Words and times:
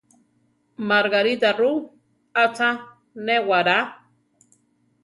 Margarita 0.91 1.51
ru, 1.59 1.71
atza 2.45 2.69
néwará. 3.25 3.79